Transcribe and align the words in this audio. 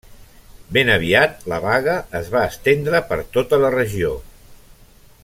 Ben 0.77 0.89
aviat 0.93 1.45
la 1.53 1.59
vaga 1.67 1.97
es 2.21 2.33
va 2.37 2.43
estendre 2.55 3.05
per 3.13 3.21
tota 3.39 3.63
la 3.67 3.73
regió. 3.81 4.15